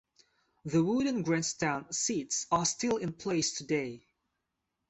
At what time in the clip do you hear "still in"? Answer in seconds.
2.65-3.13